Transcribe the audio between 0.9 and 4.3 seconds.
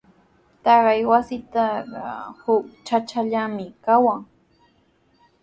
wasitrawqa huk chachallami kawan.